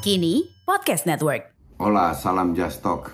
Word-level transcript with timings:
Kini 0.00 0.48
Podcast 0.64 1.04
Network. 1.04 1.52
Hola, 1.76 2.16
salam 2.16 2.56
Just 2.56 2.80
Talk. 2.80 3.12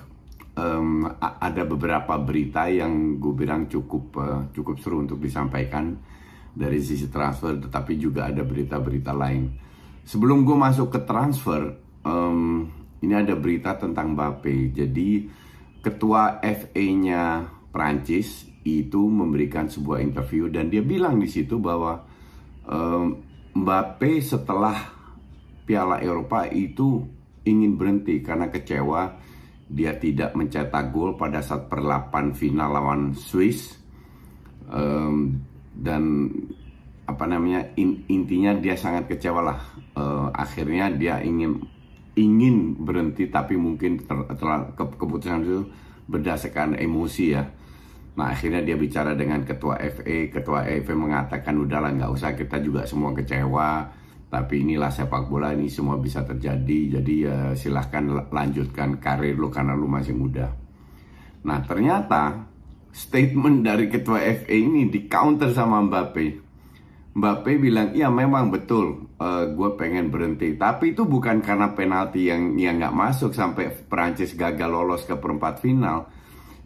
A- 0.54 1.36
ada 1.42 1.66
beberapa 1.66 2.14
berita 2.16 2.70
yang 2.70 3.18
gue 3.18 3.34
bilang 3.34 3.66
cukup 3.66 4.04
eh, 4.22 4.40
cukup 4.54 4.78
seru 4.78 5.02
untuk 5.02 5.18
disampaikan 5.18 5.98
dari 6.54 6.78
sisi 6.78 7.10
transfer, 7.10 7.58
tetapi 7.58 7.98
juga 7.98 8.30
ada 8.30 8.46
berita-berita 8.46 9.10
lain. 9.10 9.50
Sebelum 10.06 10.46
gue 10.46 10.54
masuk 10.54 10.94
ke 10.94 11.02
transfer, 11.02 11.74
em, 12.06 12.70
ini 13.02 13.14
ada 13.18 13.34
berita 13.34 13.74
tentang 13.76 14.14
Mbappe. 14.14 14.70
Jadi 14.70 15.26
ketua 15.82 16.38
FA-nya 16.40 17.50
Prancis 17.74 18.46
itu 18.62 19.10
memberikan 19.10 19.66
sebuah 19.66 20.00
interview 20.00 20.46
dan 20.48 20.70
dia 20.70 20.86
bilang 20.86 21.18
di 21.18 21.26
situ 21.26 21.58
bahwa 21.58 22.06
em, 22.64 23.18
Mbappe 23.58 24.22
setelah 24.24 24.95
Piala 25.66 25.98
Eropa 25.98 26.46
itu 26.46 27.02
ingin 27.42 27.74
berhenti 27.74 28.22
karena 28.22 28.46
kecewa 28.46 29.18
dia 29.66 29.98
tidak 29.98 30.30
mencetak 30.38 30.94
gol 30.94 31.18
pada 31.18 31.42
saat 31.42 31.66
perlapan 31.66 32.30
final 32.30 32.70
lawan 32.70 33.02
Swiss. 33.18 33.74
Em, 34.70 35.42
dan 35.74 36.30
apa 37.06 37.24
namanya 37.26 37.74
in- 37.78 38.02
intinya 38.10 38.54
dia 38.58 38.74
sangat 38.78 39.10
kecewa 39.10 39.42
lah. 39.42 39.58
Eh, 39.94 40.28
akhirnya 40.34 40.90
dia 40.94 41.18
ingin 41.22 41.58
ingin 42.16 42.78
berhenti 42.80 43.28
tapi 43.28 43.54
mungkin 43.60 44.00
ter- 44.06 44.26
ke- 44.74 44.96
keputusan 44.96 45.44
itu 45.44 45.60
berdasarkan 46.08 46.78
emosi 46.80 47.24
ya. 47.34 47.44
Nah 48.16 48.32
akhirnya 48.32 48.64
dia 48.64 48.76
bicara 48.78 49.12
dengan 49.12 49.44
ketua 49.44 49.76
FA, 49.76 50.32
ketua 50.32 50.64
FA 50.64 50.94
mengatakan 50.96 51.54
udahlah 51.60 51.92
nggak 51.92 52.12
usah 52.16 52.32
kita 52.32 52.56
juga 52.64 52.88
semua 52.88 53.12
kecewa, 53.12 53.84
tapi 54.26 54.66
inilah 54.66 54.90
sepak 54.90 55.30
bola 55.30 55.54
ini 55.54 55.70
semua 55.70 55.96
bisa 55.96 56.26
terjadi, 56.26 56.98
jadi 56.98 57.14
ya 57.14 57.36
silahkan 57.54 58.26
lanjutkan 58.30 58.98
karir 58.98 59.38
lu 59.38 59.48
karena 59.48 59.78
lu 59.78 59.86
masih 59.86 60.18
muda. 60.18 60.50
Nah 61.46 61.58
ternyata 61.62 62.42
statement 62.90 63.62
dari 63.62 63.86
ketua 63.86 64.18
FA 64.18 64.56
ini 64.56 64.90
di 64.90 65.06
counter 65.06 65.54
sama 65.54 65.78
Mbappe. 65.84 66.26
Mbappe 67.16 67.52
bilang 67.56 67.94
iya 67.94 68.10
memang 68.12 68.50
betul 68.50 69.14
gue 69.56 69.70
pengen 69.78 70.12
berhenti, 70.12 70.58
tapi 70.58 70.92
itu 70.92 71.08
bukan 71.08 71.40
karena 71.40 71.72
penalti 71.72 72.28
yang 72.28 72.58
yang 72.60 72.82
nggak 72.82 72.92
masuk 72.92 73.32
sampai 73.32 73.72
Prancis 73.88 74.36
gagal 74.36 74.68
lolos 74.68 75.08
ke 75.08 75.16
perempat 75.16 75.62
final 75.62 76.12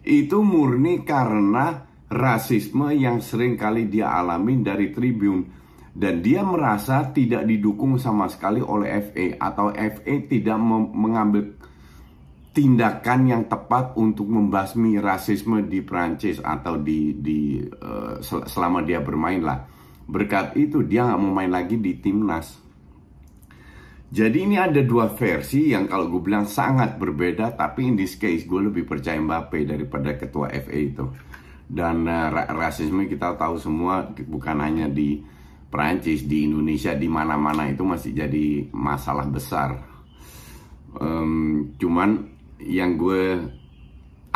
itu 0.01 0.41
murni 0.41 1.05
karena 1.05 1.87
rasisme 2.09 2.91
yang 2.91 3.21
sering 3.21 3.55
kali 3.55 3.87
dia 3.87 4.11
alami 4.11 4.59
dari 4.59 4.91
tribun 4.91 5.60
dan 5.91 6.23
dia 6.23 6.39
merasa 6.41 7.11
tidak 7.11 7.43
didukung 7.43 7.99
sama 7.99 8.31
sekali 8.31 8.63
oleh 8.63 8.95
FA 9.11 9.25
atau 9.39 9.75
FA 9.75 10.13
tidak 10.27 10.57
mengambil 10.95 11.51
tindakan 12.51 13.19
yang 13.27 13.43
tepat 13.47 13.95
untuk 13.99 14.27
membasmi 14.27 14.99
rasisme 14.99 15.63
di 15.67 15.83
Prancis 15.83 16.39
atau 16.39 16.79
di 16.79 17.15
di 17.19 17.59
sel- 18.23 18.47
selama 18.47 18.83
dia 18.83 18.99
bermain 19.03 19.39
lah 19.39 19.67
berkat 20.07 20.55
itu 20.59 20.83
dia 20.83 21.07
nggak 21.07 21.19
mau 21.19 21.31
main 21.31 21.51
lagi 21.51 21.79
di 21.79 21.95
timnas 21.99 22.61
jadi 24.11 24.43
ini 24.43 24.59
ada 24.59 24.83
dua 24.83 25.07
versi 25.07 25.71
yang 25.71 25.87
kalau 25.87 26.11
gue 26.11 26.19
bilang 26.19 26.43
sangat 26.43 26.99
berbeda, 26.99 27.55
tapi 27.55 27.87
in 27.87 27.95
this 27.95 28.19
case 28.19 28.43
gue 28.43 28.59
lebih 28.59 28.83
percaya 28.83 29.15
Mbappe 29.15 29.63
daripada 29.63 30.19
ketua 30.19 30.51
FA 30.51 30.75
itu. 30.75 31.07
Dan 31.63 32.03
uh, 32.03 32.27
ra- 32.27 32.51
rasisme 32.51 33.07
kita 33.07 33.39
tahu 33.39 33.55
semua 33.55 34.11
bukan 34.27 34.59
hanya 34.59 34.91
di 34.91 35.23
Prancis, 35.71 36.27
di 36.27 36.45
Indonesia, 36.45 36.91
di 36.91 37.07
mana-mana 37.07 37.71
itu 37.71 37.81
masih 37.87 38.11
jadi 38.11 38.67
masalah 38.75 39.25
besar. 39.31 39.79
Em, 40.99 41.71
cuman 41.79 42.27
yang 42.59 42.99
gue 42.99 43.39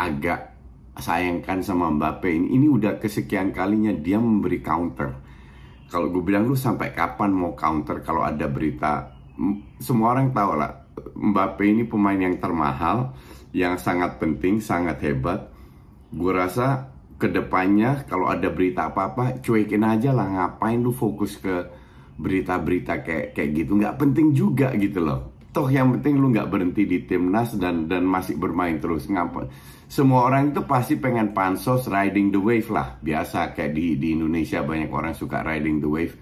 agak 0.00 0.56
sayangkan 0.96 1.60
sama 1.60 1.92
Mbappe 1.92 2.32
ini, 2.32 2.56
ini 2.56 2.66
udah 2.72 2.96
kesekian 2.96 3.52
kalinya 3.52 3.92
dia 3.92 4.16
memberi 4.16 4.64
counter. 4.64 5.12
Kalau 5.92 6.08
gue 6.08 6.24
bilang 6.24 6.48
lu 6.48 6.56
sampai 6.56 6.96
kapan 6.96 7.30
mau 7.30 7.52
counter 7.52 8.00
kalau 8.00 8.24
ada 8.24 8.48
berita 8.48 9.12
semua 9.78 10.16
orang 10.16 10.32
tahu 10.32 10.56
lah 10.56 10.88
Mbappe 10.96 11.64
ini 11.64 11.84
pemain 11.84 12.16
yang 12.16 12.40
termahal 12.40 13.12
yang 13.52 13.76
sangat 13.76 14.16
penting 14.16 14.64
sangat 14.64 15.00
hebat 15.04 15.52
gue 16.12 16.32
rasa 16.32 16.95
ke 17.16 17.32
depannya 17.32 18.04
kalau 18.04 18.28
ada 18.28 18.52
berita 18.52 18.92
apa-apa 18.92 19.40
cuekin 19.40 19.84
aja 19.88 20.12
lah 20.12 20.28
ngapain 20.28 20.80
lu 20.84 20.92
fokus 20.92 21.40
ke 21.40 21.64
berita-berita 22.16 23.00
kayak 23.04 23.32
kayak 23.32 23.50
gitu? 23.56 23.76
Nggak 23.76 23.96
penting 23.96 24.36
juga 24.36 24.72
gitu 24.76 25.00
loh. 25.04 25.32
Toh 25.52 25.72
yang 25.72 25.96
penting 25.96 26.20
lu 26.20 26.28
nggak 26.32 26.52
berhenti 26.52 26.84
di 26.84 27.08
timnas 27.08 27.56
dan 27.56 27.88
dan 27.88 28.04
masih 28.04 28.36
bermain 28.36 28.76
terus. 28.76 29.08
Ngapa 29.08 29.48
semua 29.86 30.26
orang 30.26 30.50
itu 30.50 30.66
pasti 30.66 30.98
pengen 30.98 31.30
pansos 31.30 31.86
riding 31.88 32.34
the 32.34 32.40
wave 32.40 32.68
lah. 32.68 33.00
Biasa 33.00 33.56
kayak 33.56 33.72
di 33.72 33.96
di 33.96 34.12
Indonesia 34.12 34.60
banyak 34.60 34.90
orang 34.92 35.14
suka 35.16 35.40
riding 35.40 35.80
the 35.80 35.88
wave 35.88 36.14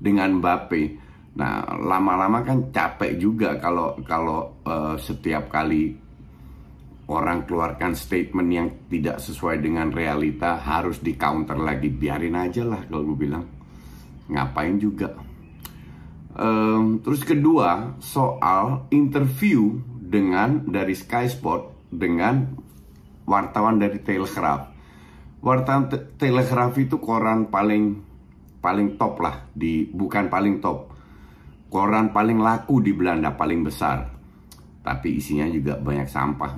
dengan 0.00 0.40
Mbappe. 0.40 0.82
Nah, 1.30 1.62
lama-lama 1.78 2.42
kan 2.42 2.74
capek 2.74 3.14
juga 3.14 3.54
kalau 3.62 3.94
kalau 4.02 4.58
eh, 4.66 4.98
setiap 4.98 5.46
kali 5.46 6.09
orang 7.10 7.42
keluarkan 7.42 7.98
statement 7.98 8.48
yang 8.54 8.68
tidak 8.86 9.18
sesuai 9.18 9.58
dengan 9.58 9.90
realita 9.90 10.62
harus 10.62 11.02
di 11.02 11.18
counter 11.18 11.58
lagi. 11.58 11.90
Biarin 11.90 12.38
aja 12.38 12.62
lah 12.62 12.86
kalau 12.86 13.12
gue 13.12 13.18
bilang. 13.26 13.44
Ngapain 14.30 14.78
juga. 14.78 15.10
Em, 16.38 17.02
terus 17.02 17.26
kedua, 17.26 17.98
soal 17.98 18.86
interview 18.94 19.82
dengan 19.98 20.70
dari 20.70 20.94
Sky 20.94 21.26
Sport 21.26 21.90
dengan 21.90 22.46
wartawan 23.26 23.82
dari 23.82 23.98
Telegraph. 23.98 24.70
Wartawan 25.42 25.90
Te- 25.90 26.14
Telegraph 26.14 26.78
itu 26.78 27.02
koran 27.02 27.50
paling 27.50 28.06
paling 28.62 28.94
top 28.94 29.18
lah 29.18 29.50
di 29.50 29.88
bukan 29.88 30.28
paling 30.28 30.60
top 30.60 30.92
koran 31.72 32.12
paling 32.12 32.36
laku 32.36 32.84
di 32.84 32.92
Belanda 32.92 33.32
paling 33.32 33.64
besar 33.64 34.20
tapi 34.80 35.20
isinya 35.20 35.48
juga 35.48 35.76
banyak 35.76 36.08
sampah. 36.08 36.52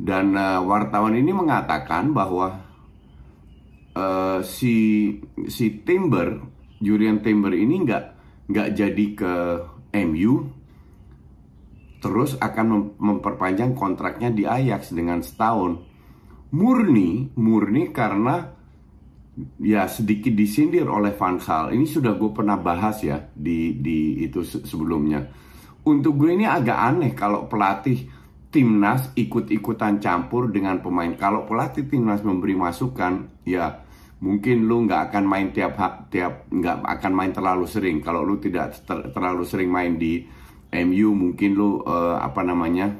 Dan 0.00 0.32
eh, 0.32 0.60
wartawan 0.64 1.12
ini 1.12 1.32
mengatakan 1.36 2.16
bahwa 2.16 2.56
eh, 3.92 4.40
si 4.40 4.74
si 5.46 5.66
Timber 5.84 6.40
Julian 6.80 7.20
Timber 7.20 7.52
ini 7.52 7.84
nggak 7.84 8.04
nggak 8.48 8.68
jadi 8.72 9.06
ke 9.12 9.32
MU 10.08 10.48
terus 12.00 12.40
akan 12.40 12.66
mem- 12.66 12.92
memperpanjang 12.96 13.76
kontraknya 13.76 14.32
di 14.32 14.48
Ajax 14.48 14.96
dengan 14.96 15.20
setahun 15.20 15.76
murni 16.56 17.30
murni 17.36 17.92
karena 17.92 18.56
ya 19.60 19.86
sedikit 19.86 20.34
disindir 20.34 20.84
oleh 20.88 21.14
Van 21.14 21.38
Gaal. 21.40 21.72
Ini 21.72 21.86
sudah 21.86 22.12
gue 22.18 22.30
pernah 22.34 22.58
bahas 22.60 23.00
ya 23.00 23.30
di 23.32 23.78
di 23.78 24.26
itu 24.26 24.42
se- 24.44 24.64
sebelumnya. 24.66 25.24
Untuk 25.86 26.20
gue 26.20 26.36
ini 26.36 26.44
agak 26.44 26.76
aneh 26.76 27.12
kalau 27.16 27.48
pelatih 27.48 28.04
timnas 28.50 29.14
ikut-ikutan 29.14 30.02
campur 30.02 30.50
dengan 30.50 30.82
pemain. 30.82 31.14
Kalau 31.14 31.46
pelatih 31.46 31.86
timnas 31.86 32.26
memberi 32.26 32.58
masukan, 32.58 33.30
ya 33.46 33.86
mungkin 34.20 34.66
lu 34.66 34.84
nggak 34.84 35.10
akan 35.10 35.24
main 35.24 35.48
tiap 35.54 35.78
tiap 36.10 36.50
nggak 36.50 36.82
akan 36.82 37.12
main 37.14 37.32
terlalu 37.32 37.64
sering. 37.70 38.02
Kalau 38.02 38.26
lu 38.26 38.42
tidak 38.42 38.74
ter, 38.82 39.14
terlalu 39.14 39.46
sering 39.46 39.70
main 39.70 39.94
di 39.96 40.26
MU 40.70 41.14
mungkin 41.14 41.50
lu 41.54 41.82
uh, 41.86 42.18
apa 42.18 42.42
namanya 42.42 42.90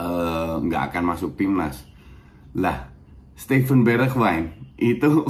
uh, 0.00 0.56
nggak 0.60 0.82
akan 0.92 1.04
masuk 1.04 1.36
timnas. 1.36 1.84
Lah 2.56 2.88
Steven 3.36 3.84
Bergwijn 3.84 4.72
itu 4.80 5.24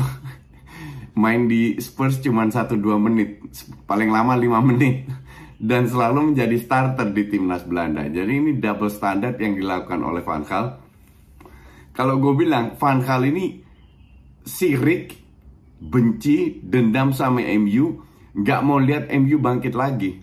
main 1.23 1.50
di 1.50 1.79
Spurs 1.82 2.23
cuma 2.23 2.46
1-2 2.46 2.79
menit. 3.02 3.43
Paling 3.91 4.14
lama 4.14 4.38
5 4.38 4.70
menit 4.70 5.24
dan 5.65 5.89
selalu 5.89 6.37
menjadi 6.37 6.61
starter 6.61 7.09
di 7.09 7.25
timnas 7.25 7.65
Belanda. 7.65 8.05
Jadi 8.05 8.33
ini 8.37 8.53
double 8.61 8.93
standard 8.93 9.41
yang 9.41 9.57
dilakukan 9.57 10.05
oleh 10.05 10.21
Van 10.21 10.45
Gaal. 10.45 10.67
Kalau 11.97 12.21
gue 12.21 12.37
bilang 12.37 12.77
Van 12.77 13.01
Gaal 13.01 13.33
ini 13.33 13.65
sirik 14.45 15.17
benci 15.81 16.61
dendam 16.61 17.17
sama 17.17 17.41
MU 17.57 17.97
nggak 18.37 18.61
mau 18.61 18.77
lihat 18.77 19.09
MU 19.17 19.41
bangkit 19.41 19.73
lagi. 19.73 20.21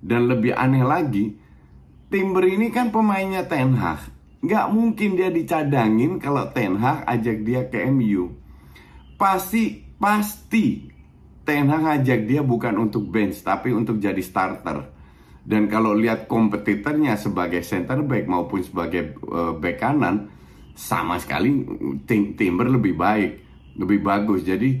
Dan 0.00 0.26
lebih 0.26 0.58
aneh 0.58 0.82
lagi 0.82 1.38
Timber 2.10 2.42
ini 2.50 2.74
kan 2.74 2.90
pemainnya 2.90 3.46
Ten 3.46 3.78
Hag. 3.78 4.10
Nggak 4.42 4.66
mungkin 4.74 5.14
dia 5.14 5.30
dicadangin 5.30 6.18
kalau 6.18 6.50
Ten 6.50 6.74
Hag 6.82 7.06
ajak 7.06 7.46
dia 7.46 7.62
ke 7.70 7.86
MU. 7.94 8.34
Pasti, 9.14 9.86
pasti 9.94 10.89
Ten 11.44 11.66
Hag 11.72 12.02
ajak 12.02 12.28
dia 12.28 12.44
bukan 12.44 12.76
untuk 12.78 13.08
bench, 13.08 13.42
tapi 13.42 13.72
untuk 13.72 13.98
jadi 13.98 14.20
starter. 14.20 14.86
Dan 15.40 15.66
kalau 15.66 15.96
lihat 15.96 16.28
kompetitornya 16.28 17.16
sebagai 17.16 17.64
center 17.64 18.04
back 18.04 18.28
maupun 18.28 18.60
sebagai 18.60 19.16
uh, 19.24 19.56
back 19.56 19.80
kanan, 19.80 20.28
sama 20.76 21.18
sekali 21.18 21.64
tim 22.06 22.36
Timber 22.36 22.70
lebih 22.70 22.94
baik, 22.94 23.30
lebih 23.80 24.00
bagus. 24.04 24.46
Jadi 24.46 24.78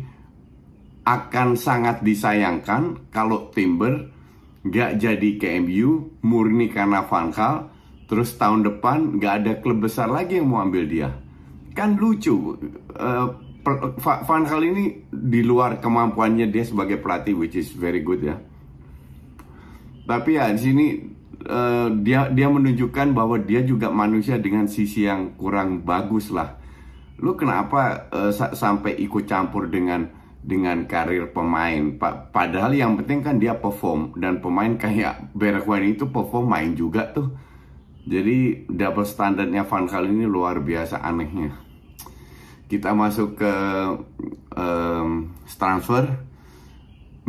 akan 1.04 1.56
sangat 1.56 2.04
disayangkan 2.04 3.10
kalau 3.10 3.50
Timber 3.50 4.12
nggak 4.60 5.00
jadi 5.00 5.30
ke 5.40 5.58
MU 5.64 6.20
murni 6.20 6.68
karena 6.68 7.08
Van 7.08 7.32
Gaal 7.32 7.80
Terus 8.10 8.34
tahun 8.34 8.66
depan 8.66 9.22
nggak 9.22 9.34
ada 9.38 9.52
klub 9.62 9.86
besar 9.86 10.10
lagi 10.10 10.42
yang 10.42 10.50
mau 10.50 10.66
ambil 10.66 10.82
dia. 10.90 11.14
Kan 11.78 11.94
lucu. 11.94 12.58
Uh, 12.98 13.30
Van 13.62 14.42
Gaal 14.48 14.64
ini 14.64 14.84
di 15.08 15.44
luar 15.44 15.78
kemampuannya 15.78 16.48
dia 16.48 16.64
sebagai 16.64 16.96
pelatih, 16.98 17.36
which 17.36 17.56
is 17.56 17.70
very 17.76 18.00
good 18.00 18.24
ya. 18.24 18.36
Tapi 20.08 20.40
ya 20.40 20.50
di 20.50 20.60
sini 20.60 20.86
uh, 21.46 21.92
dia 22.00 22.32
dia 22.32 22.48
menunjukkan 22.48 23.12
bahwa 23.12 23.36
dia 23.38 23.60
juga 23.62 23.92
manusia 23.92 24.40
dengan 24.40 24.66
sisi 24.66 25.04
yang 25.06 25.36
kurang 25.36 25.84
bagus 25.84 26.32
lah. 26.32 26.56
Lu 27.20 27.36
kenapa 27.36 28.08
uh, 28.10 28.32
sa 28.32 28.56
sampai 28.56 28.96
ikut 28.96 29.28
campur 29.28 29.68
dengan 29.68 30.08
dengan 30.40 30.88
karir 30.88 31.30
pemain? 31.30 32.00
Pa 32.00 32.32
padahal 32.32 32.72
yang 32.72 32.96
penting 32.96 33.20
kan 33.20 33.36
dia 33.36 33.54
perform 33.54 34.16
dan 34.16 34.40
pemain 34.40 34.72
kayak 34.74 35.30
Bergwijn 35.36 35.94
itu 35.94 36.08
perform 36.08 36.48
main 36.48 36.72
juga 36.72 37.12
tuh 37.12 37.28
jadi 38.10 38.64
double 38.66 39.04
standarnya 39.04 39.68
Van 39.68 39.84
Gaal 39.84 40.08
ini 40.08 40.24
luar 40.24 40.58
biasa 40.64 41.04
anehnya. 41.04 41.69
Kita 42.70 42.94
masuk 42.94 43.34
ke 43.34 43.54
um, 44.54 45.34
transfer. 45.58 46.06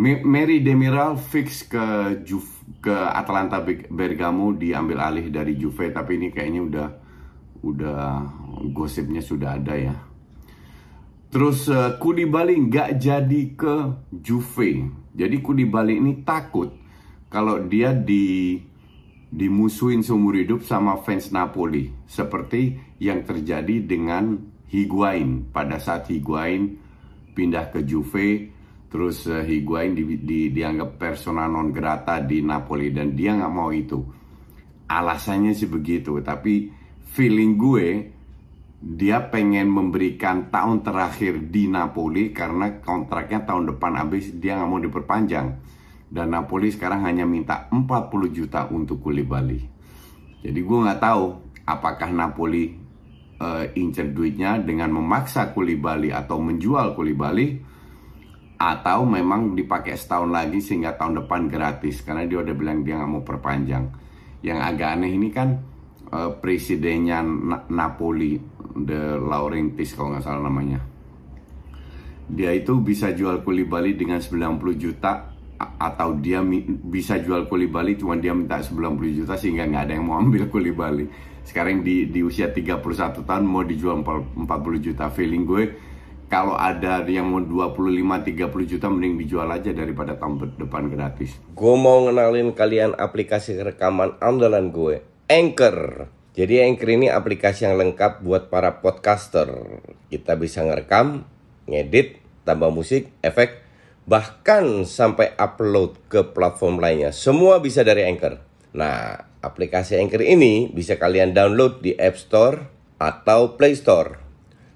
Mary 0.01 0.61
Demiral 0.61 1.17
fix 1.17 1.65
ke 1.65 2.21
Juve, 2.21 2.61
ke 2.81 2.93
Atalanta 2.93 3.61
Bergamo 3.89 4.53
diambil 4.53 5.01
alih 5.01 5.33
dari 5.33 5.57
Juve 5.57 5.93
tapi 5.93 6.17
ini 6.17 6.33
kayaknya 6.33 6.61
udah 6.61 6.87
udah 7.61 8.01
gosipnya 8.69 9.21
sudah 9.21 9.57
ada 9.57 9.73
ya. 9.77 9.95
Terus 11.31 11.69
uh, 11.73 11.97
Koulibaly 11.97 12.59
nggak 12.69 12.89
jadi 13.01 13.41
ke 13.57 13.75
Juve. 14.13 14.89
Jadi 15.13 15.37
Koulibaly 15.41 15.97
ini 15.97 16.21
takut 16.21 16.73
kalau 17.31 17.65
dia 17.65 17.97
di 17.97 18.59
dimusuhin 19.31 20.03
seumur 20.03 20.35
hidup 20.35 20.67
sama 20.67 20.99
fans 20.99 21.31
Napoli 21.31 21.95
seperti 22.03 22.75
yang 22.99 23.23
terjadi 23.23 23.79
dengan 23.79 24.43
Higuain. 24.71 25.51
Pada 25.51 25.77
saat 25.77 26.07
Higuain 26.07 26.79
pindah 27.35 27.67
ke 27.69 27.83
Juve 27.83 28.47
terus 28.91 29.23
uh, 29.27 29.43
Higuain 29.43 29.95
di, 29.95 30.03
di, 30.19 30.51
dianggap 30.51 30.99
persona 30.99 31.47
non 31.47 31.71
grata 31.71 32.19
di 32.19 32.43
Napoli 32.43 32.91
dan 32.91 33.15
dia 33.15 33.35
nggak 33.35 33.53
mau 33.53 33.71
itu. 33.71 33.99
Alasannya 34.87 35.55
sih 35.55 35.67
begitu 35.67 36.19
tapi 36.19 36.71
feeling 37.11 37.55
gue 37.55 37.87
dia 38.81 39.21
pengen 39.29 39.69
memberikan 39.69 40.49
tahun 40.49 40.81
terakhir 40.81 41.53
di 41.53 41.69
Napoli 41.69 42.33
karena 42.33 42.81
kontraknya 42.81 43.45
tahun 43.45 43.75
depan 43.75 43.93
habis 43.93 44.33
dia 44.35 44.57
nggak 44.57 44.69
mau 44.71 44.81
diperpanjang. 44.81 45.47
Dan 46.11 46.35
Napoli 46.35 46.67
sekarang 46.73 47.07
hanya 47.07 47.23
minta 47.23 47.71
40 47.71 48.11
juta 48.35 48.67
untuk 48.67 48.99
Koulibaly. 48.99 49.63
Jadi 50.43 50.59
gue 50.59 50.77
nggak 50.83 50.99
tahu 50.99 51.23
apakah 51.63 52.09
Napoli 52.11 52.80
uh, 53.41 53.65
incer 53.73 54.13
duitnya 54.13 54.61
dengan 54.61 54.93
memaksa 54.93 55.49
Koulibaly 55.49 56.13
atau 56.13 56.37
menjual 56.37 56.93
Koulibaly 56.93 57.57
atau 58.61 59.09
memang 59.09 59.57
dipakai 59.57 59.97
setahun 59.97 60.29
lagi 60.29 60.61
sehingga 60.61 60.93
tahun 60.93 61.25
depan 61.25 61.49
gratis 61.49 62.05
karena 62.05 62.29
dia 62.29 62.45
udah 62.45 62.53
bilang 62.53 62.85
dia 62.85 63.01
nggak 63.01 63.09
mau 63.09 63.25
perpanjang. 63.25 63.89
Yang 64.45 64.59
agak 64.61 64.89
aneh 65.01 65.11
ini 65.17 65.29
kan 65.33 65.49
uh, 66.13 66.37
presidennya 66.37 67.25
Na 67.25 67.65
Napoli, 67.65 68.37
De 68.77 69.17
Laurentiis 69.17 69.97
kalau 69.97 70.13
nggak 70.13 70.21
salah 70.21 70.45
namanya. 70.45 70.79
Dia 72.31 72.53
itu 72.53 72.77
bisa 72.79 73.11
jual 73.17 73.41
Koulibaly 73.41 73.97
dengan 73.97 74.21
90 74.21 74.61
juta 74.77 75.30
atau 75.79 76.17
dia 76.17 76.41
bisa 76.85 77.19
jual 77.19 77.45
Bali 77.47 77.97
cuma 77.97 78.17
dia 78.17 78.31
minta 78.31 78.61
90 78.61 79.17
juta 79.23 79.33
sehingga 79.35 79.67
nggak 79.67 79.83
ada 79.89 79.93
yang 79.97 80.05
mau 80.07 80.17
ambil 80.21 80.47
Bali. 80.49 81.05
Sekarang 81.41 81.81
di, 81.81 82.05
di 82.07 82.21
usia 82.21 82.53
31 82.53 82.81
tahun 83.25 83.43
mau 83.43 83.65
dijual 83.65 84.05
40 84.05 84.45
juta. 84.77 85.09
Feeling 85.09 85.43
gue 85.43 85.63
kalau 86.31 86.55
ada 86.55 87.03
yang 87.11 87.27
mau 87.27 87.43
25-30 87.43 88.71
juta 88.71 88.87
mending 88.87 89.19
dijual 89.19 89.51
aja 89.51 89.75
daripada 89.75 90.15
tahun 90.15 90.55
depan 90.55 90.87
gratis. 90.87 91.35
Gue 91.51 91.75
mau 91.75 92.07
ngenalin 92.07 92.55
kalian 92.55 92.95
aplikasi 92.95 93.59
rekaman 93.59 94.15
andalan 94.23 94.71
gue 94.71 95.03
Anchor. 95.27 96.07
Jadi 96.31 96.63
Anchor 96.63 96.89
ini 96.95 97.11
aplikasi 97.11 97.67
yang 97.67 97.75
lengkap 97.75 98.23
buat 98.23 98.47
para 98.47 98.79
podcaster. 98.79 99.51
Kita 100.07 100.39
bisa 100.39 100.63
ngerekam 100.63 101.27
ngedit 101.67 102.23
tambah 102.47 102.71
musik 102.71 103.11
efek 103.19 103.70
bahkan 104.11 104.83
sampai 104.83 105.31
upload 105.39 105.95
ke 106.11 106.35
platform 106.35 106.83
lainnya. 106.83 107.15
Semua 107.15 107.63
bisa 107.63 107.87
dari 107.87 108.03
Anchor. 108.03 108.43
Nah, 108.75 109.15
aplikasi 109.39 109.95
Anchor 109.95 110.19
ini 110.19 110.67
bisa 110.67 110.99
kalian 110.99 111.31
download 111.31 111.79
di 111.79 111.95
App 111.95 112.19
Store 112.19 112.67
atau 112.99 113.55
Play 113.55 113.79
Store. 113.79 114.19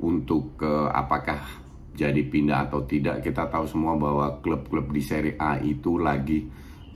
untuk 0.00 0.56
uh, 0.64 0.88
apakah 0.88 1.61
jadi 1.92 2.24
pindah 2.24 2.68
atau 2.68 2.88
tidak 2.88 3.20
kita 3.20 3.52
tahu 3.52 3.68
semua 3.68 3.92
bahwa 4.00 4.40
klub-klub 4.40 4.88
di 4.88 5.02
Serie 5.04 5.36
A 5.36 5.60
itu 5.60 6.00
lagi 6.00 6.48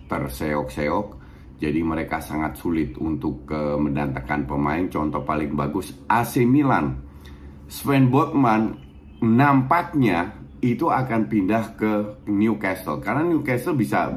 terseok-seok. 0.09 1.07
Jadi 1.57 1.81
mereka 1.81 2.21
sangat 2.21 2.61
sulit 2.61 2.97
untuk 3.01 3.49
uh, 3.49 3.77
mendatangkan 3.81 4.45
pemain. 4.45 4.85
Contoh 4.89 5.25
paling 5.25 5.53
bagus 5.57 5.93
AC 6.09 6.45
Milan. 6.45 6.97
Sven 7.69 8.09
Botman 8.13 8.77
nampaknya 9.25 10.37
itu 10.65 10.89
akan 10.89 11.29
pindah 11.29 11.77
ke 11.77 11.93
Newcastle. 12.29 13.01
Karena 13.01 13.25
Newcastle 13.25 13.77
bisa 13.77 14.09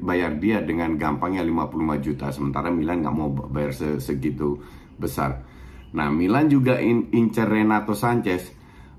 bayar 0.00 0.36
dia 0.40 0.64
dengan 0.64 0.96
gampangnya 0.96 1.44
55 1.44 2.04
juta. 2.04 2.26
Sementara 2.32 2.68
Milan 2.72 3.04
nggak 3.04 3.16
mau 3.16 3.28
bayar 3.32 3.72
segitu 4.00 4.60
besar. 4.96 5.44
Nah 5.92 6.08
Milan 6.08 6.48
juga 6.48 6.80
in 6.80 7.08
incer 7.12 7.48
Renato 7.48 7.92
Sanchez 7.92 8.55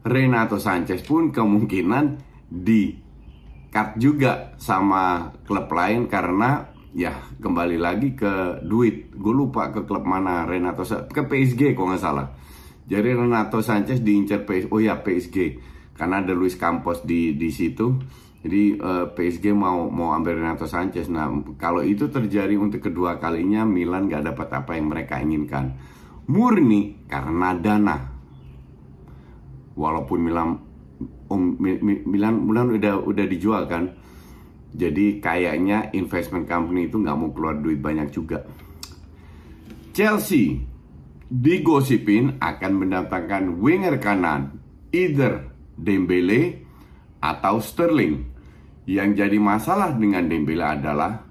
Renato 0.08 0.56
Sanchez 0.58 1.04
pun 1.04 1.30
kemungkinan 1.36 2.06
di 2.48 2.96
cut 3.68 4.00
juga 4.00 4.56
sama 4.56 5.36
klub 5.44 5.68
lain 5.68 6.08
karena 6.08 6.72
ya 6.96 7.14
kembali 7.38 7.78
lagi 7.78 8.16
ke 8.16 8.64
duit. 8.64 9.12
Gue 9.14 9.34
lupa 9.36 9.70
ke 9.70 9.84
klub 9.84 10.08
mana 10.08 10.48
Renato 10.48 10.88
ke 10.88 11.22
PSG 11.28 11.76
kok 11.76 11.86
nggak 11.86 12.02
salah. 12.02 12.28
Jadi 12.88 13.10
Renato 13.12 13.60
Sanchez 13.60 14.00
diincar 14.00 14.48
PSG. 14.48 14.72
Oh 14.72 14.80
ya 14.80 15.04
PSG 15.04 15.38
karena 15.94 16.24
ada 16.24 16.32
Luis 16.32 16.56
Campos 16.56 17.04
di 17.04 17.36
di 17.36 17.52
situ. 17.52 18.00
Jadi 18.42 18.80
eh, 18.80 19.06
PSG 19.12 19.52
mau 19.52 19.92
mau 19.92 20.16
ambil 20.16 20.40
Renato 20.40 20.66
Sanchez. 20.66 21.12
Nah 21.12 21.28
kalau 21.60 21.84
itu 21.84 22.08
terjadi 22.08 22.56
untuk 22.56 22.80
kedua 22.80 23.20
kalinya 23.20 23.68
Milan 23.68 24.08
gak 24.08 24.24
dapat 24.24 24.48
apa 24.56 24.72
yang 24.80 24.88
mereka 24.88 25.20
inginkan. 25.20 25.76
Murni 26.32 27.08
karena 27.12 27.56
dana 27.56 28.17
walaupun 29.78 30.20
Milan 30.26 30.58
um, 31.30 31.56
Milan 31.86 32.42
Milan 32.42 32.68
udah 32.74 33.06
udah 33.06 33.26
dijual 33.30 33.70
kan. 33.70 33.94
Jadi 34.78 35.24
kayaknya 35.24 35.94
investment 35.96 36.50
company 36.50 36.92
itu 36.92 37.00
nggak 37.00 37.18
mau 37.18 37.32
keluar 37.32 37.56
duit 37.62 37.80
banyak 37.80 38.12
juga. 38.12 38.44
Chelsea 39.96 40.60
digosipin 41.32 42.38
akan 42.38 42.72
mendatangkan 42.86 43.58
winger 43.64 43.98
kanan 43.98 44.60
either 44.92 45.50
Dembele 45.78 46.66
atau 47.22 47.62
Sterling. 47.62 48.34
Yang 48.88 49.10
jadi 49.26 49.38
masalah 49.38 49.94
dengan 49.96 50.26
Dembele 50.26 50.64
adalah 50.64 51.26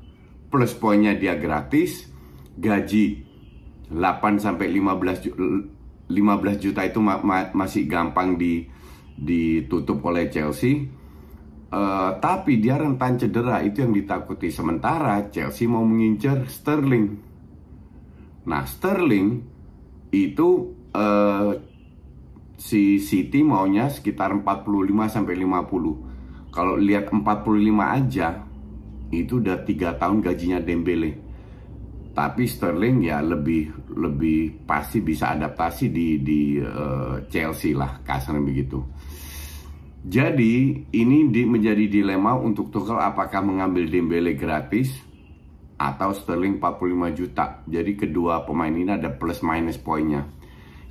plus 0.51 0.75
poinnya 0.77 1.17
dia 1.17 1.35
gratis 1.39 2.07
gaji 2.57 3.27
8 3.93 4.43
sampai 4.43 4.67
15 4.73 5.76
15 6.07 6.63
juta 6.63 6.87
itu 6.87 7.03
ma 7.03 7.19
ma 7.19 7.51
masih 7.51 7.91
gampang 7.91 8.39
di 8.39 8.67
ditutup 9.17 10.05
oleh 10.07 10.31
Chelsea. 10.31 10.87
Uh, 11.67 12.15
tapi 12.23 12.63
dia 12.63 12.79
rentan 12.79 13.19
cedera 13.19 13.59
itu 13.59 13.83
yang 13.83 13.91
ditakuti 13.91 14.55
sementara 14.55 15.27
Chelsea 15.35 15.67
mau 15.67 15.83
mengincar 15.83 16.47
Sterling. 16.47 17.19
Nah 18.47 18.63
Sterling 18.63 19.43
itu 20.15 20.79
uh, 20.95 21.59
si 22.55 23.03
City 23.03 23.43
maunya 23.43 23.91
sekitar 23.91 24.31
45 24.31 24.63
sampai 25.11 25.35
50. 25.43 26.55
Kalau 26.55 26.79
lihat 26.79 27.11
45 27.11 27.27
aja 27.83 28.47
itu 29.11 29.43
udah 29.43 29.67
tiga 29.67 29.99
tahun 29.99 30.23
gajinya 30.23 30.63
Dembele 30.63 31.26
tapi 32.17 32.49
Sterling 32.49 33.05
ya 33.05 33.21
lebih 33.21 33.93
lebih 33.93 34.65
pasti 34.65 35.05
bisa 35.05 35.37
adaptasi 35.37 35.93
di 35.93 36.25
di 36.25 36.57
uh, 36.57 37.29
Chelsea 37.29 37.77
lah 37.77 38.01
kasarnya 38.01 38.41
begitu. 38.41 38.81
Jadi 40.07 40.87
ini 40.97 41.29
di, 41.29 41.43
menjadi 41.45 41.85
dilema 41.85 42.33
untuk 42.33 42.73
Tuchel 42.73 42.97
apakah 42.97 43.45
mengambil 43.45 43.85
Dembele 43.91 44.33
gratis 44.33 44.97
atau 45.77 46.17
Sterling 46.17 46.57
45 46.57 47.19
juta. 47.19 47.61
Jadi 47.69 47.93
kedua 47.99 48.49
pemain 48.49 48.73
ini 48.73 48.97
ada 48.97 49.13
plus 49.13 49.45
minus 49.45 49.77
poinnya. 49.77 50.25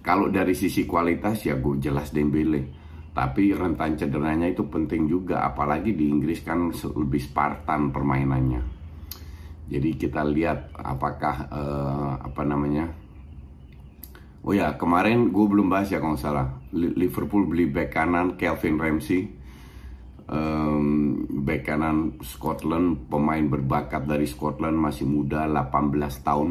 Kalau 0.06 0.30
dari 0.30 0.54
sisi 0.54 0.86
kualitas 0.86 1.42
ya 1.42 1.58
gue 1.58 1.82
jelas 1.82 2.14
Dembele. 2.14 2.86
Tapi 3.16 3.56
rentan 3.56 3.98
cederanya 3.98 4.46
itu 4.46 4.68
penting 4.68 5.08
juga 5.10 5.42
apalagi 5.42 5.96
di 5.96 6.06
Inggris 6.12 6.44
kan 6.44 6.70
lebih 6.70 7.22
Spartan 7.24 7.90
permainannya. 7.90 8.75
Jadi 9.66 9.98
kita 9.98 10.22
lihat 10.22 10.78
apakah 10.78 11.50
uh, 11.50 12.14
apa 12.22 12.42
namanya. 12.46 12.86
Oh 14.46 14.54
ya 14.54 14.78
kemarin 14.78 15.34
gue 15.34 15.46
belum 15.50 15.74
bahas 15.74 15.90
ya 15.90 15.98
kalau 15.98 16.18
salah. 16.18 16.62
Liverpool 16.74 17.50
beli 17.50 17.66
back 17.66 17.98
kanan 17.98 18.38
Kelvin 18.38 18.78
Ramsey. 18.78 19.26
Um, 20.26 21.26
back 21.46 21.66
kanan 21.66 22.22
Scotland 22.22 23.10
pemain 23.10 23.46
berbakat 23.46 24.06
dari 24.06 24.30
Scotland 24.30 24.78
masih 24.78 25.10
muda 25.10 25.50
18 25.50 25.98
tahun. 26.22 26.50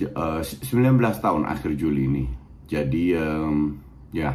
Uh, 0.00 0.40
eh, 0.40 0.64
19 0.72 0.96
tahun 1.20 1.42
akhir 1.44 1.76
Juli 1.76 2.08
ini. 2.08 2.24
Jadi 2.64 3.12
um, 3.12 3.76
ya 4.08 4.32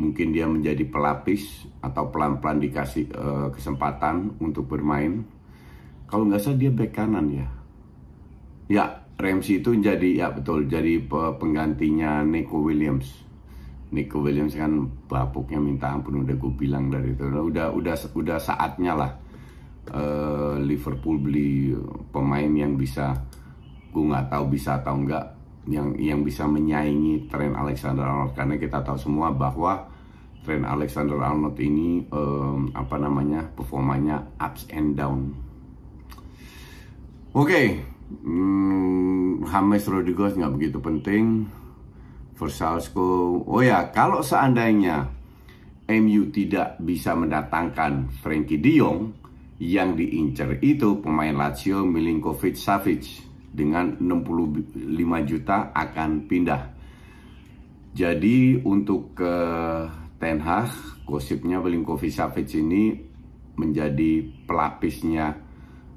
mungkin 0.00 0.32
dia 0.32 0.48
menjadi 0.48 0.88
pelapis 0.88 1.68
atau 1.84 2.08
pelan-pelan 2.08 2.56
dikasih 2.56 3.04
uh, 3.12 3.48
kesempatan 3.52 4.40
untuk 4.40 4.64
bermain 4.64 5.39
kalau 6.10 6.26
nggak 6.26 6.42
salah 6.42 6.58
dia 6.58 6.74
back 6.74 6.90
kanan 6.90 7.30
ya. 7.30 7.46
Ya 8.66 8.84
Ramsey 9.14 9.62
itu 9.62 9.78
jadi 9.78 10.26
ya 10.26 10.26
betul 10.34 10.66
jadi 10.66 10.98
penggantinya 11.38 12.26
Nico 12.26 12.58
Williams. 12.58 13.06
Nico 13.94 14.18
Williams 14.18 14.58
kan 14.58 14.90
bapuknya 15.06 15.62
minta 15.62 15.94
ampun 15.94 16.26
udah 16.26 16.34
gue 16.34 16.52
bilang 16.58 16.90
dari 16.90 17.14
itu. 17.14 17.22
Udah 17.30 17.70
udah 17.70 17.94
udah 17.94 18.38
saatnya 18.42 18.92
lah 18.98 19.10
uh, 19.94 20.58
Liverpool 20.58 21.22
beli 21.22 21.78
pemain 22.10 22.50
yang 22.50 22.74
bisa 22.74 23.14
gue 23.94 24.02
nggak 24.02 24.34
tahu 24.34 24.44
bisa 24.50 24.82
atau 24.82 24.98
enggak 24.98 25.38
yang 25.70 25.94
yang 25.98 26.26
bisa 26.26 26.42
menyaingi 26.50 27.30
tren 27.30 27.54
Alexander 27.54 28.02
Arnold. 28.02 28.34
Karena 28.34 28.58
kita 28.58 28.82
tahu 28.82 28.98
semua 28.98 29.30
bahwa 29.30 29.86
tren 30.42 30.66
Alexander 30.66 31.22
Arnold 31.22 31.54
ini 31.62 32.02
um, 32.10 32.74
apa 32.74 32.98
namanya 32.98 33.46
performanya 33.54 34.26
ups 34.42 34.66
and 34.74 34.98
down 34.98 35.49
Oke, 37.30 37.46
okay. 37.46 37.66
hmm, 38.26 39.46
James 39.46 39.86
Rodriguez 39.86 40.34
nggak 40.34 40.50
begitu 40.50 40.82
penting. 40.82 41.46
Versalsko, 42.34 43.38
oh 43.46 43.62
ya, 43.62 43.94
kalau 43.94 44.18
seandainya 44.18 45.06
MU 45.86 46.26
tidak 46.34 46.82
bisa 46.82 47.14
mendatangkan 47.14 48.10
Frankie 48.18 48.58
De 48.58 48.82
Jong, 48.82 49.14
yang 49.62 49.94
diincar 49.94 50.58
itu 50.58 50.98
pemain 50.98 51.30
Lazio 51.30 51.86
Milinkovic 51.86 52.58
Savic 52.58 53.22
dengan 53.54 53.94
65 54.02 55.30
juta 55.30 55.70
akan 55.70 56.26
pindah. 56.26 56.62
Jadi 57.94 58.58
untuk 58.58 59.14
ke 59.14 59.34
Ten 60.18 60.42
Hag, 60.42 61.06
gosipnya 61.06 61.62
Milinkovic 61.62 62.10
Savic 62.10 62.50
ini 62.58 62.90
menjadi 63.54 64.18
pelapisnya 64.50 65.38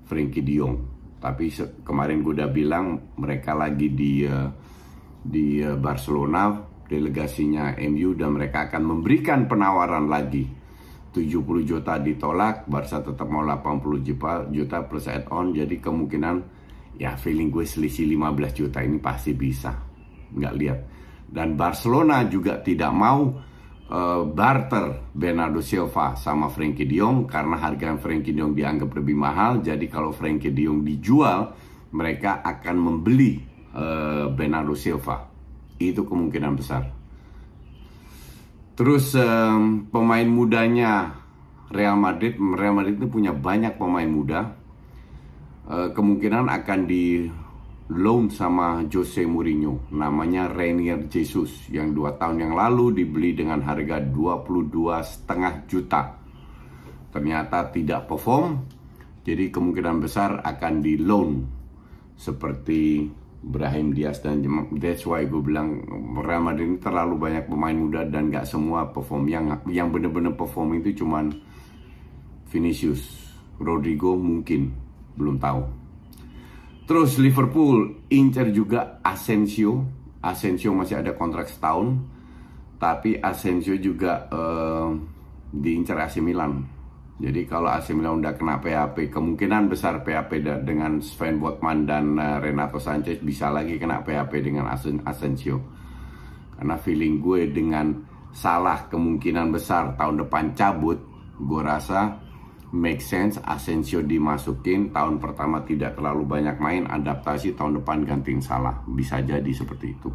Frankie 0.06 0.46
De 0.46 0.62
Jong 0.62 0.93
tapi 1.24 1.48
kemarin 1.88 2.20
gue 2.20 2.36
udah 2.36 2.52
bilang 2.52 3.16
mereka 3.16 3.56
lagi 3.56 3.96
di 3.96 4.28
uh, 4.28 4.52
di 5.24 5.64
uh, 5.64 5.80
Barcelona 5.80 6.52
delegasinya 6.84 7.80
MU 7.80 8.12
dan 8.12 8.36
mereka 8.36 8.68
akan 8.68 8.84
memberikan 8.84 9.48
penawaran 9.48 10.12
lagi. 10.12 10.44
70 11.14 11.46
juta 11.64 12.02
ditolak 12.02 12.66
Barca 12.66 12.98
tetap 13.00 13.30
mau 13.30 13.46
80 13.46 14.02
juta, 14.04 14.44
juta 14.50 14.84
plus 14.84 15.08
add 15.08 15.30
on. 15.32 15.56
Jadi 15.56 15.80
kemungkinan 15.80 16.36
ya 17.00 17.16
feeling 17.16 17.54
gue 17.54 17.64
selisih 17.64 18.04
15 18.20 18.60
juta 18.60 18.84
ini 18.84 19.00
pasti 19.00 19.32
bisa. 19.32 19.72
Nggak 20.36 20.54
lihat. 20.60 20.80
Dan 21.30 21.56
Barcelona 21.56 22.26
juga 22.28 22.60
tidak 22.60 22.92
mau 22.92 23.32
uh, 23.94 24.26
barter 24.26 25.14
Bernardo 25.14 25.62
Silva 25.62 26.18
sama 26.18 26.50
Frankie 26.50 26.90
De 26.90 26.98
Jong 26.98 27.30
karena 27.30 27.62
harga 27.62 27.94
Frankie 28.02 28.34
De 28.34 28.42
Jong 28.42 28.58
dianggap 28.58 28.90
lebih 28.98 29.14
mahal. 29.14 29.62
Jadi 29.62 29.86
kalau 29.86 30.10
Frankie 30.10 30.50
De 30.50 30.66
Jong 30.66 30.82
dijual, 30.82 31.54
mereka 31.94 32.42
akan 32.42 32.76
membeli 32.82 33.38
uh, 33.78 34.34
Bernardo 34.34 34.74
Silva. 34.74 35.30
Itu 35.78 36.10
kemungkinan 36.10 36.54
besar. 36.58 36.84
Terus 38.74 39.14
um, 39.14 39.86
pemain 39.94 40.26
mudanya 40.26 41.14
Real 41.70 41.94
Madrid, 41.94 42.34
Real 42.38 42.74
Madrid 42.74 42.98
itu 42.98 43.06
punya 43.06 43.30
banyak 43.30 43.78
pemain 43.78 44.10
muda. 44.10 44.58
Uh, 45.64 45.94
kemungkinan 45.96 46.50
akan 46.50 46.80
di 46.90 47.30
loan 47.94 48.34
sama 48.34 48.82
Jose 48.90 49.22
Mourinho 49.22 49.86
namanya 49.94 50.50
Rainier 50.50 51.06
Jesus 51.06 51.70
yang 51.70 51.94
dua 51.94 52.18
tahun 52.18 52.50
yang 52.50 52.54
lalu 52.58 53.06
dibeli 53.06 53.38
dengan 53.38 53.62
harga 53.62 54.02
22 54.02 54.74
setengah 55.06 55.54
juta. 55.70 56.02
Ternyata 57.14 57.70
tidak 57.70 58.10
perform 58.10 58.66
jadi 59.22 59.54
kemungkinan 59.54 60.02
besar 60.02 60.42
akan 60.42 60.74
di 60.82 60.98
loan. 60.98 61.46
Seperti 62.18 63.06
Brahim 63.44 63.94
Diaz 63.94 64.24
dan 64.24 64.42
that's 64.80 65.06
why 65.06 65.28
gue 65.28 65.42
bilang 65.44 65.84
Real 66.18 66.42
Madrid 66.42 66.74
ini 66.74 66.80
terlalu 66.82 67.20
banyak 67.20 67.46
pemain 67.46 67.76
muda 67.76 68.08
dan 68.10 68.34
gak 68.34 68.50
semua 68.50 68.90
perform. 68.90 69.30
Yang 69.30 69.46
yang 69.70 69.94
bener-bener 69.94 70.34
perform 70.34 70.82
itu 70.82 71.06
cuman 71.06 71.30
Vinicius. 72.50 73.22
Rodrigo 73.54 74.18
mungkin 74.18 74.74
belum 75.14 75.38
tahu 75.38 75.83
Terus 76.84 77.16
Liverpool 77.16 78.08
incer 78.12 78.52
juga 78.52 79.00
Asensio. 79.00 79.88
Asensio 80.20 80.76
masih 80.76 81.00
ada 81.00 81.16
kontrak 81.16 81.48
setahun. 81.48 81.96
Tapi 82.76 83.16
Asensio 83.24 83.80
juga 83.80 84.28
uh, 84.28 84.92
diincar 85.48 86.04
AC 86.04 86.20
Milan. 86.20 86.60
Jadi 87.24 87.48
kalau 87.48 87.72
AC 87.72 87.96
Milan 87.96 88.20
udah 88.20 88.36
kena 88.36 88.60
PHP, 88.60 89.08
kemungkinan 89.08 89.72
besar 89.72 90.04
PHP 90.04 90.44
dengan 90.68 91.00
Sven 91.00 91.40
Botman 91.40 91.88
dan 91.88 92.20
uh, 92.20 92.44
Renato 92.44 92.84
Sanchez 92.84 93.24
bisa 93.24 93.48
lagi 93.48 93.80
kena 93.80 94.04
PHP 94.04 94.44
dengan 94.44 94.68
Asensio. 95.08 95.64
Karena 96.60 96.76
feeling 96.76 97.24
gue 97.24 97.48
dengan 97.48 97.96
salah 98.36 98.92
kemungkinan 98.92 99.56
besar 99.56 99.96
tahun 99.96 100.28
depan 100.28 100.52
cabut, 100.52 101.00
gue 101.40 101.62
rasa 101.64 102.20
make 102.74 103.00
sense 103.00 103.38
Asensio 103.46 104.02
dimasukin 104.02 104.90
tahun 104.90 105.22
pertama 105.22 105.62
tidak 105.62 105.94
terlalu 105.94 106.26
banyak 106.26 106.58
main 106.58 106.84
adaptasi 106.90 107.54
tahun 107.54 107.80
depan 107.80 108.02
gantiin 108.04 108.42
salah. 108.42 108.82
Bisa 108.90 109.22
jadi 109.22 109.54
seperti 109.54 109.94
itu. 109.94 110.10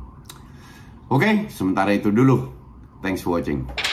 Oke 1.09 1.47
sementara 1.49 1.95
itu 1.95 2.11
dulu. 2.11 2.51
Thanks 2.99 3.23
for 3.23 3.39
watching 3.39 3.88